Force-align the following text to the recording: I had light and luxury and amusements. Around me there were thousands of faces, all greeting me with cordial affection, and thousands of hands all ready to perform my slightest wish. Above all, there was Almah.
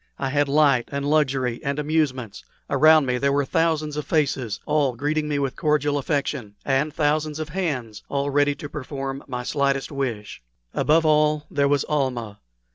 I 0.17 0.29
had 0.29 0.49
light 0.49 0.89
and 0.91 1.07
luxury 1.07 1.61
and 1.63 1.77
amusements. 1.77 2.43
Around 2.71 3.05
me 3.05 3.19
there 3.19 3.31
were 3.31 3.45
thousands 3.45 3.95
of 3.97 4.03
faces, 4.03 4.59
all 4.65 4.95
greeting 4.95 5.27
me 5.27 5.37
with 5.37 5.55
cordial 5.55 5.99
affection, 5.99 6.55
and 6.65 6.91
thousands 6.91 7.37
of 7.37 7.49
hands 7.49 8.01
all 8.09 8.31
ready 8.31 8.55
to 8.55 8.67
perform 8.67 9.23
my 9.27 9.43
slightest 9.43 9.91
wish. 9.91 10.41
Above 10.73 11.05
all, 11.05 11.45
there 11.51 11.67
was 11.67 11.83
Almah. 11.87 12.39